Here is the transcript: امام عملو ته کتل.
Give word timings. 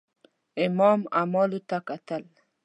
امام 0.63 0.99
عملو 1.19 1.59
ته 1.69 1.77
کتل. 1.87 2.23